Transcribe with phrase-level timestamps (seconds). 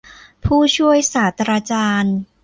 [0.45, 2.17] ผู้ช่วยศาสตราจารย์